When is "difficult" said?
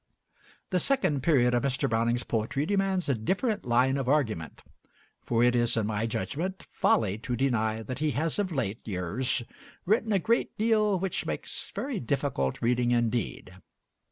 11.99-12.63